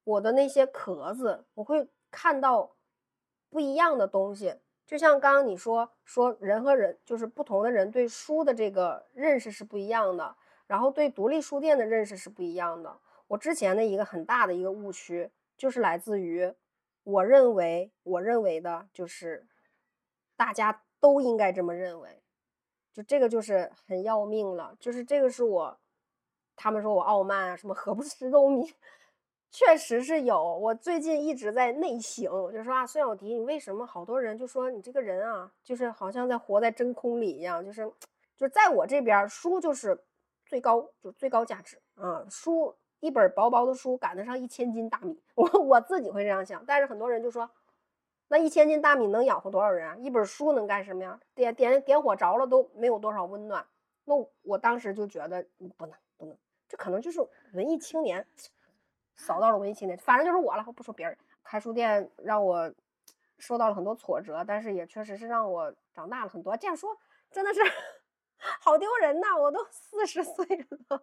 [0.04, 2.70] 我的那些壳子，我会看到
[3.50, 4.54] 不一样的东西。
[4.88, 10.34] 就像刚刚你说说人和人，就是不同的人对书的这个认识是不一样的，
[10.66, 12.98] 然后对独立书店的认识是不一样的。
[13.26, 16.54] 我之前的一个很大的一个误区，就是来自于
[17.04, 19.46] 我认为我认为的就是
[20.34, 22.22] 大家都应该这么认为，
[22.94, 25.78] 就这个就是很要命了，就是这个是我。
[26.60, 28.72] 他们说我傲慢啊，什么 何不食肉糜，
[29.50, 30.58] 确实是有。
[30.58, 37.90] 我最近一直在内省，就说啊，孙小迪，你为什么好多人就说你这个人啊，就是好像在活在真空里一样，就是，
[38.36, 39.98] 就在我这边，书就是
[40.46, 42.24] 最高，就最高价值啊。
[42.28, 46.64] 书一本薄薄的书赶得上一千斤大米， 我我自己会这样想。
[46.66, 47.50] 但是很多人就说，
[48.28, 49.96] 那一千斤大米能养活多少人啊？
[49.96, 51.18] 一本书能干什么呀？
[51.34, 53.66] 点点点火着了都没有多少温暖。
[54.04, 56.36] 那我当时就觉得不能不能。
[56.68, 57.20] 这可能就是
[57.54, 58.26] 文艺青年
[59.18, 61.14] 扫到了文艺青年，反正就是我了，我不说别人。
[61.44, 62.72] 开书店让我
[63.38, 66.56] 受到了很多挫折，但是也确实是让我长大了很多。
[66.56, 66.96] 这样说
[67.30, 67.60] 真的是
[68.60, 69.36] 好丢人呐！
[69.38, 71.02] 我都四十岁了，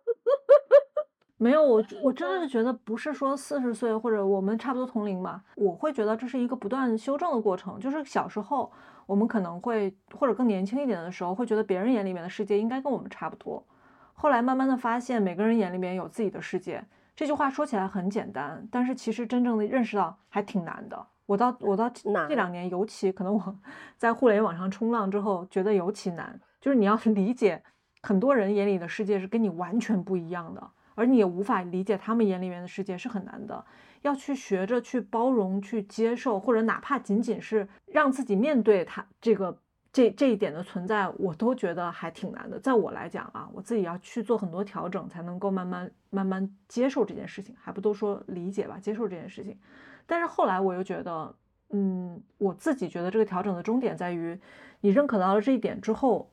[1.38, 7.80] 没有我，我真的是觉得不是说四十岁或者我们差不多同龄嘛，我会觉得这是一个不断修正的过程。
[7.80, 8.71] 就是小时候
[9.06, 13.65] 我们可能会或者更年轻一点的时候，会觉得别人眼里面的世界应该跟我们差不多。
[14.13, 16.86] 后来慢慢的发现，每个人眼里面有自己的世界。
[17.15, 21.08] 这句话说起来很简单，但是其实真正的认识到还挺难的。
[21.25, 23.60] 我到我到这两年，尤其可能我
[23.97, 26.39] 在互联网上冲浪之后，觉得尤其难。
[26.60, 27.63] 就是你要理解
[28.01, 33.63] 很多人眼里的世界是跟你完全不一样的，而你也无法理解他们眼里面的世界是很难的。
[34.01, 39.58] 要去学着去包容、去接受，或者哪怕仅仅是让自己面对他这个。
[39.95, 42.60] 这这一点的存在，我都觉得还挺难的。
[42.60, 49.58] 在我来讲啊，我自己要去做很多调整，才能够慢慢慢慢接受这件事情，还不都说理解吧，接受这件事情。
[50.05, 51.34] 但是后来我又觉得，
[51.69, 54.38] 嗯，我自己觉得这个调整的终点在于，
[54.81, 56.29] 你认可到了这一点之后，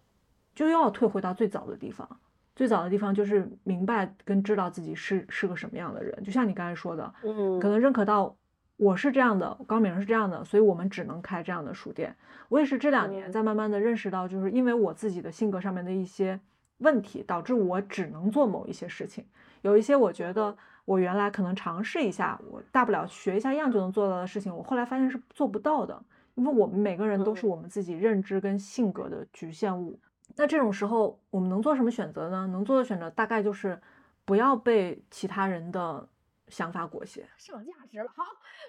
[0.56, 2.18] 就又要退回到最早的地方。
[2.56, 6.20] 最早的地方就是明白跟知道自己是是个什么样的人。
[6.24, 8.36] 就像你刚才说的，嗯，可能认可到。
[8.76, 12.16] 我是这样的，高明是这样的，所以我们只能开这样的书店。
[12.48, 16.40] 我也是这两年在慢慢的认识到，就是因为我自己的性格上面的一些
[16.78, 19.24] 问题，导致我只能做某一些事情。
[19.60, 26.02] 有一些我觉得我原来可能尝试一下，我大不了学一下样就能做到的事情，我后来发现是做不到的。
[26.34, 30.00] 因为我们每个人都是我们自己认知跟性格的局限物。
[30.34, 32.48] 那这种时候，我们能做什么选择呢？
[32.48, 33.80] 能做的选择大概就是
[34.24, 36.08] 不要被其他人的。
[36.52, 38.12] 想法裹挟，上价值了。
[38.14, 38.22] 好，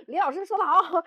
[0.08, 1.04] 李老师说的好，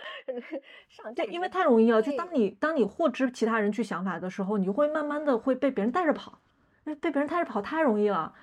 [0.89, 2.03] 上对，因为太容易了。
[2.03, 6.39] 就当你当你获知其他人去想法的时候，你会慢慢的会被别人带着跑，
[6.85, 8.35] 因为被别人带着跑太容易了。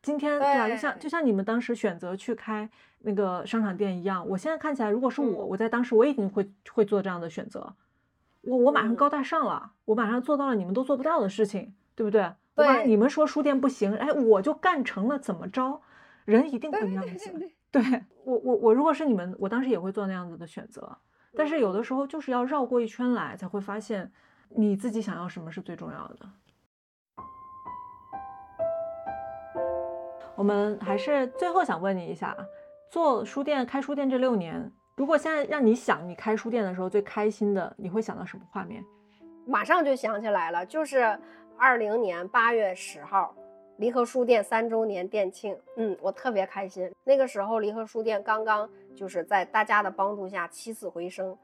[0.00, 0.68] 今天对吧？
[0.68, 2.68] 就像就像你们当时选择去开
[3.00, 7.74] 那个商场店一样，我现在看起来，如果是我，我在当时我一定会会做这样的选择。
[8.40, 12.32] 我我马上高大上了，我马上做到了你们都做不到的事情，对不对？
[12.54, 15.80] 对，你们说书店不行，哎，我就干成了，怎么着？
[16.24, 17.38] 人一定不一样的行。
[17.38, 20.96] 对对我，我我如果是你们，我当时也会做那样子的选择。
[21.36, 24.12] 但是有的时候就是要绕过一圈来，才会发现
[24.48, 26.18] 你自己想要什么是最重要的。
[30.36, 32.46] 我们还是最后想问你一下啊，
[32.92, 38.84] 做书店开书店这六年，如果现在让你想你开书店的时候最开心的，你会想到什么画面？
[39.44, 41.18] 马上就想起来了，就是
[41.58, 43.34] 二零年八月十号。
[43.78, 46.90] 离合书店三周年店庆，嗯，我特别开心。
[47.02, 51.36] 那个时候，离合书店刚刚就是在大家的帮助下起死回生，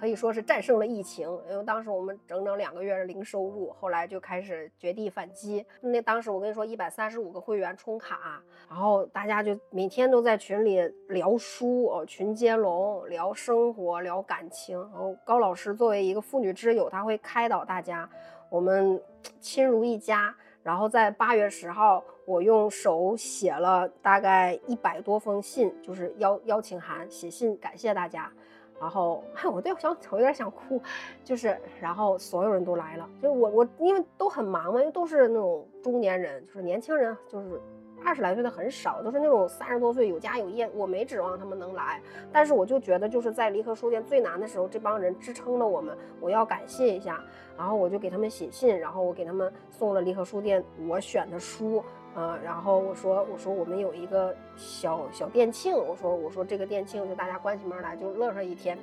[0.00, 5.64] 可以说是战胜了疫情，因为当时我们整整两个月的零收入，后来就开始绝地反击。
[5.80, 14.76] 那当时我跟你说，一百三十五个会员充卡，然后大家就每天都在群里聊书哦，群接龙，聊生活，聊感情。
[14.92, 18.08] 然后高老师作为一个妇女之友，他会开导大家，
[18.50, 19.00] 我们
[19.40, 20.34] 亲如一家。
[20.68, 28.30] 然后在八月十号，我用手写了大概一百多封信，就是邀邀请函，写信感谢大家。
[28.78, 30.78] 然后，我对我想，我有点想哭，
[31.24, 37.58] 就是，然后所有人都来了，就我我因为都很忙嘛，因为都是那种中年人，就是年轻人，就是
[38.04, 42.00] 二十来岁的很少，都是那种三十多岁有家有业，我没指望他们能来，
[42.32, 47.22] 但是我就觉得就是在离合书店最难的时候，这帮人支撑了我们，我要感谢一下，
[47.56, 51.82] 然后我就给他们写信，然后我给他们送了离合书店我选的书。
[52.16, 58.76] 嗯，然后我说，我说我们有一个小小店庆，我说我说这个店庆就大家关起门来就乐呵一天，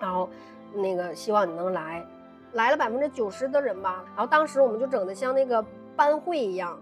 [0.00, 0.28] 然后
[0.72, 2.04] 那个希望你能来，
[2.54, 6.76] 来了百分之九十的人吧，然后当时我们就整的像那个班会一样，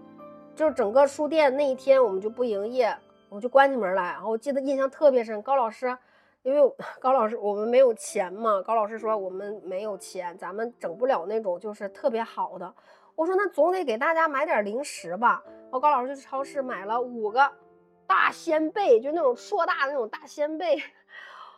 [0.57, 2.97] 就是整个书店那一天我们就不营业，
[3.29, 5.95] 我们就关起门来，然后我记得印象特别深，高老师，
[6.41, 12.73] 因为 高老师我们没有钱嘛，高老师说我们没有钱，咱们整不了那种就是特别好的。
[13.13, 15.43] 我说那总得给大家买点零食吧。
[15.45, 17.51] 然后高老师去超市买了五个
[18.07, 20.81] 大鲜贝，就那种硕大的那种大鲜贝，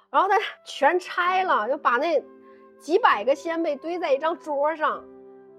[0.10, 2.22] 然后他全拆了，就把那
[2.82, 5.02] 几百个鲜贝堆在一张桌上，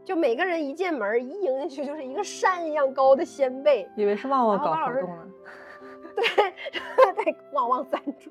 [0.04, 5.28] 就每个人一进门一迎进去就是一个山一样高的鲜贝，以为是旺旺搞活动了。
[6.16, 8.30] 对， 对，旺旺赞助，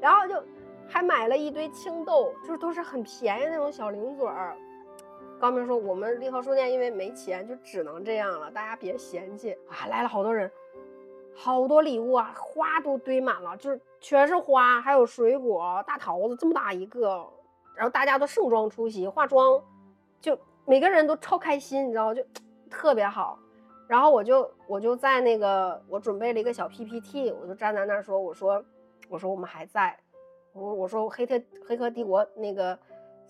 [0.00, 0.42] 然后就
[0.86, 4.56] 还买了一堆青豆，就是都是很便宜那种小零嘴儿。
[5.40, 9.86] 高明说：“我们利和书店因为没钱，就只能这样了，大家别嫌弃啊！
[9.88, 10.50] 来了好多人，
[11.32, 17.24] 好多礼物啊，花都堆满了，就是全是花，还有水果，大桃子这么大一个，
[17.76, 19.62] 然后大家都盛装出席，化妆，
[20.20, 20.36] 就
[20.68, 22.22] 每个人都超开心，你知道吗就
[22.70, 23.38] 特别好。
[23.88, 28.62] 然后我就我就在那个我准备了一个小 PPT，我就站在那儿说，我说
[29.08, 29.98] 我说我们还在，
[30.52, 32.78] 我我说黑特黑客帝国那个。”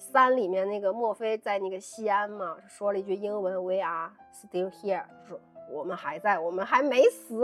[0.01, 5.41] 三里面那个墨菲在那个西安嘛，说了一句英文，We are still here，说
[5.73, 7.43] 我们还在，我们还没死。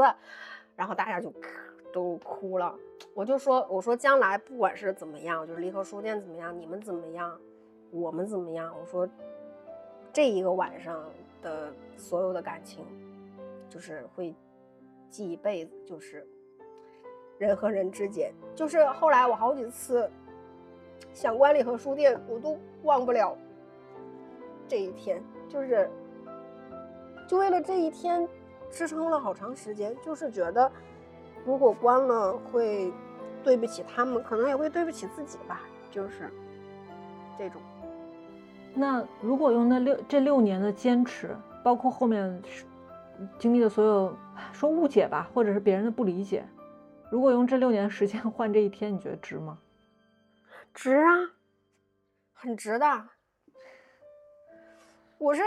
[0.77, 1.33] 然后大家就
[1.93, 2.73] 都哭了。
[3.13, 7.37] 我就说，我说将来不管是怎么样，就是离合书店怎么样，你们怎么样，
[7.91, 9.05] 我们怎么样，我说
[10.15, 11.05] 这一个晚上
[11.43, 12.87] 的所有的感情，
[13.69, 14.35] 就是会
[15.11, 16.27] 记一辈子，就是
[17.37, 20.11] 人和人之间，就是后来我好几次。
[21.13, 23.37] 想管理和书店，我都忘不了
[24.67, 25.89] 这一天，就是
[27.29, 28.29] 就为了这一天
[28.69, 30.71] 支撑了好长时间，就是觉得
[31.45, 32.93] 如果关了会
[33.45, 36.29] 对不起他们，可能也会对不起自己吧，就是
[37.39, 37.61] 这种。
[38.75, 42.43] 那如果用那六这六年的坚持，包括后面
[43.39, 44.17] 经历的所有
[44.53, 46.45] 说误解吧，或者是别人的不理解，
[47.11, 49.59] 如果用这六年时间 换这一天，你觉得值吗？
[50.75, 51.31] 值啊，
[52.33, 53.09] 很值的。
[55.19, 55.43] 我是，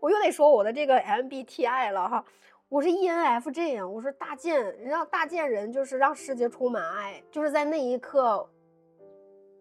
[0.00, 2.24] 我又得说我的这个 MBTI 了哈。
[2.68, 8.48] 我是 ENFJ 啊，我是大贱，让大贱人就是让世界充满爱，就是在那一刻，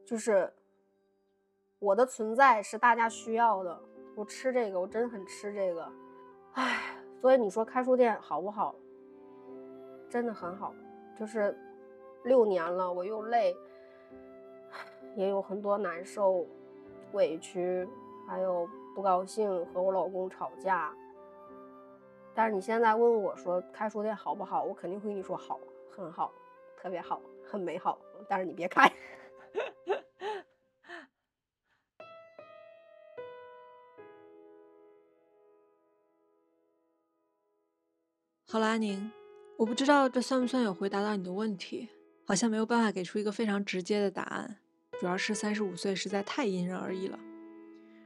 [0.07, 0.51] 就是
[1.79, 3.79] 我的存在是大家需要的。
[4.15, 5.91] 我吃这个，我真很吃这个。
[6.53, 8.73] 唉，所以你说开书店好不好？
[10.09, 10.73] 真的很好，
[11.17, 11.57] 就是
[12.23, 13.55] 六年了，我又累。
[15.15, 16.45] 也有很多难受、
[17.13, 17.87] 委屈，
[18.27, 20.93] 还有不高兴，和我老公吵架。
[22.33, 25.59] 但是你现在问我说开书店好不好，我肯定会跟你说好，
[25.89, 26.31] 很好，
[26.77, 27.97] 特别好，很美好。
[28.27, 28.91] 但是你别开。
[38.55, 39.11] 好了，安宁，
[39.57, 41.89] 我不知道这算不算有回答到你的问题，
[42.23, 44.59] 好像没有办法给出一个非常直接的答案。
[44.97, 47.19] 主要是三十五岁实在太因人而异了。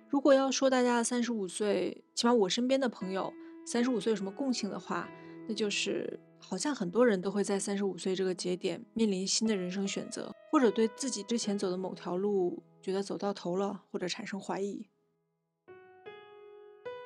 [0.09, 3.31] 如果要说大家的三十五岁，起码我身边的朋友
[3.63, 5.07] 三十五岁有什么共性的话，
[5.47, 14.89] 那就是好像很多人都会在三十五岁这个节点面临新的人生选择，或者对自己之前走的某条路觉得走到头了，或者产生怀疑。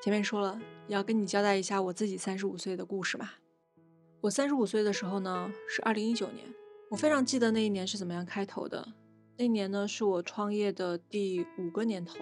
[0.04, 3.30] 前面说了也要跟你交代一下我自己三十五岁的故事嘛。
[4.20, 6.46] 我三十五岁的时候呢是二零一九年，
[6.90, 8.86] 我非常记得那一年是怎么样开头的。
[9.38, 12.18] 那一年呢，是我创业的第五个年头。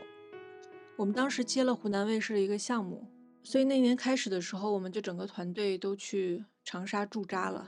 [0.95, 3.03] 我们当时接了湖南卫视的一个项目，
[3.41, 7.67] 所以那年开始的时候，我们就整个团队都去长沙驻扎了。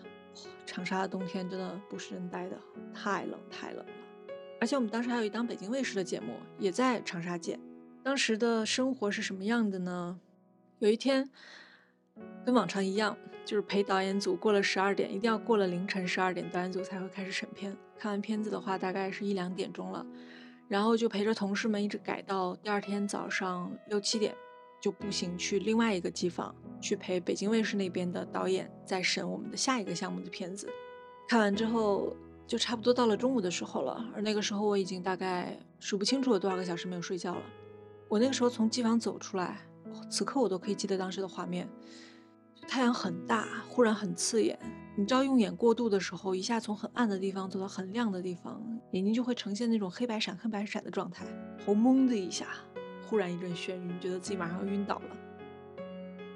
[0.67, 2.61] 长沙的冬天真的不是人待的，
[2.93, 3.91] 太冷太冷了。
[4.61, 7.59] 而且我们当时还有一档北京卫视的节目，也在长沙界。
[8.03, 10.19] 当时的生活是什么样的呢？
[10.79, 11.29] 有一天，
[12.45, 17.75] 跟往常一样，就是陪导演组过了十二点，一定要过了凌晨十二点，导演组才会开始审片。
[17.97, 20.05] 看完片子的话，大概是一两点钟了，
[20.67, 24.35] 然后就陪着同事们一直改到第二天早上六七点，
[24.81, 30.67] 就步行去另外一个机房去陪北京卫视那边的导演在审我们的下一个项目的片子。
[31.29, 32.13] 看完之后，
[32.45, 37.41] 就差不多到了中午的时候了，而那个时候我已经大概数不清楚有多少个小时没有睡觉了。
[38.13, 39.59] 我那个时候从机房走出来，
[40.07, 41.67] 此刻我都可以记得当时的画面。
[42.67, 44.55] 太阳很大，忽然很刺眼。
[44.95, 48.61] 你知道用眼过度的时候，一下从很暗的地方走到很亮的地方，
[48.91, 51.25] 眼睛就会呈现那种黑白闪、黑白闪的状态。
[51.65, 52.49] 头懵的一下，
[53.07, 55.17] 忽然一阵眩晕，觉得自己马上要晕倒了。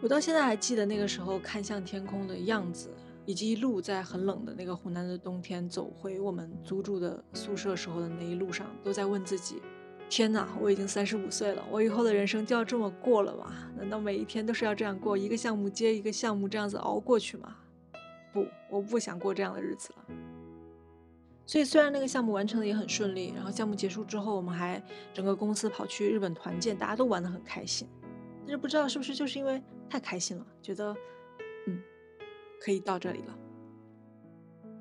[0.01, 2.89] 我到现在还记得那个时候看向天空的样子，
[3.28, 9.61] 以及一路在很冷的那个湖南的冬天走回我们租住的宿舍时候的那一路上，都在问自己。
[10.10, 13.53] 天哪，我已经三十五岁了，我以后的人生就要这么过了吗？
[13.78, 17.55] 难道每一天都是要这样过，一个项目接一个项目这样子熬过去吗？
[18.32, 20.05] 不，我不想过这样的日子了。
[21.45, 24.82] 所以虽然那个项目完成的也很顺利，然后项目结束之后，我们还
[25.14, 27.88] 整个公司跑去日本团建，大家都玩得很开心。
[28.41, 30.95] 但是不知道是不是就是因为太开心了，觉得
[31.68, 31.82] 嗯，
[32.62, 33.38] 可以到这里了。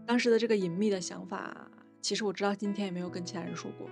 [0.06, 1.68] 当时的这个隐秘的想法，
[2.00, 3.88] 其实我知道今天也没有跟其他人说过。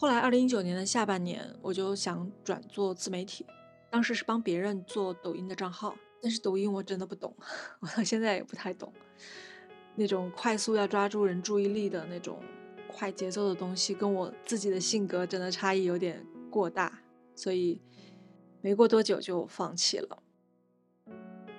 [0.00, 3.44] 后来，二零一九年的下半年，我就想转做自媒体。
[3.90, 7.36] 当时是帮别人做抖音的账号，但是抖音我真的不懂，
[7.80, 8.90] 我到现在也不太懂。
[9.96, 12.42] 那种快速要抓住人注意力的那种
[12.88, 17.02] 快节奏的东西，跟我自己的性格真的差异有点过大，
[17.34, 17.82] 所以
[18.62, 20.22] 没过多久就放弃了。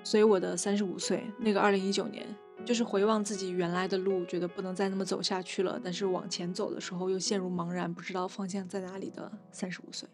[0.04, 2.36] 所以我的三十五岁，那个二零一九年。
[2.64, 5.80] 就是回望自己原来的路，觉得不能再那么走下去了。
[5.84, 10.08] 但是往前走的时候又陷入茫然，不知道方向在哪里的三十五岁。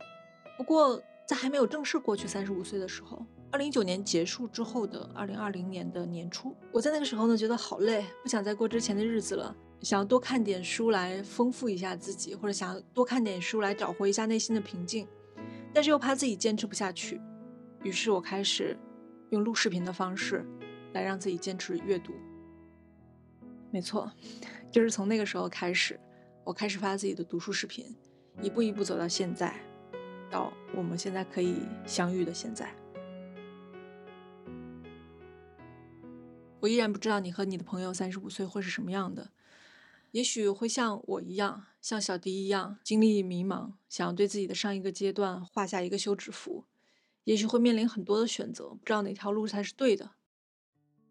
[0.58, 15.08] 不过在还没有正式过去三十五岁的时候，二零一九年结束之后的二零二零年的年初，我在那个时候呢觉得好累，不想再过之前的日子了，想要多看点书来丰富一下自己，或者想要多看点书来找回一下内心的平静，
[15.74, 17.22] 但是又怕自己坚持不下去，
[17.84, 18.76] 于是我开始
[19.30, 20.44] 用录视频的方式
[20.94, 22.14] 来让自己坚持阅读。
[23.78, 24.12] 没错，
[24.72, 26.00] 就是从那个时候开始，
[26.44, 27.96] 我开始发自己的读书视频，
[28.42, 29.56] 一步一步走到现在，
[30.32, 32.76] 到我们现在可以相遇的现在。
[36.60, 39.30] 我依然不知道你和你的朋友三十五岁会是什么样的，
[40.10, 46.66] 也许会像我一样，像小迪一样经历迷茫，想要对自己的上一个阶段画下一个休止符，
[47.26, 50.14] 也许会面临很多的选择，不知道哪条路才是对的。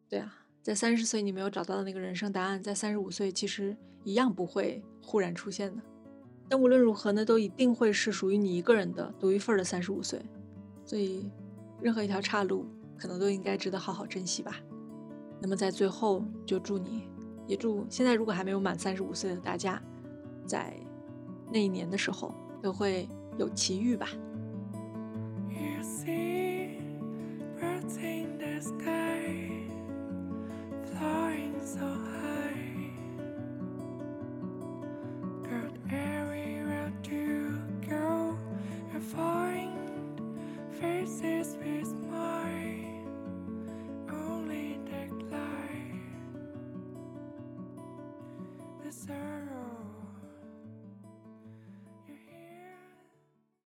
[0.09, 0.43] 对啊。
[0.67, 5.81] 在三十岁你没有找到的那个人生答案，在三十五岁其实一样不会忽然出现的。
[6.49, 10.21] 但无论如何呢，都一定会是属于你一个人的独一份的三十五岁。
[10.85, 11.31] 所以，
[11.81, 12.67] 任何一条岔路
[12.99, 14.57] 可能都应该值得好好珍惜吧。
[15.41, 17.05] 那么在最后，就祝你，
[17.47, 19.81] 也祝现在如果还没有满三十五岁的大家，
[20.45, 20.77] 在
[21.53, 23.09] 那一年的时候都会
[23.39, 24.09] 有奇遇吧
[25.49, 26.81] you see
[28.37, 29.06] the sky。
[31.67, 32.36] so high.